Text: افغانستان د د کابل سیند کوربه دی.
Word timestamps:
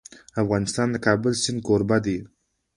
افغانستان 0.41 0.87
د 0.91 0.93
د 0.93 0.97
کابل 1.05 1.33
سیند 1.43 1.59
کوربه 1.67 1.97
دی. 2.05 2.17